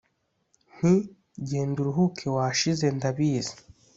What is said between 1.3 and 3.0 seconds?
genda uruhuke washize